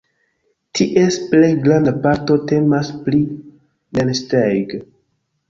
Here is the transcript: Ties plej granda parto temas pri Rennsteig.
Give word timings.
Ties 0.77 1.17
plej 1.33 1.49
granda 1.67 1.93
parto 2.07 2.39
temas 2.53 2.91
pri 3.05 3.21
Rennsteig. 4.01 4.77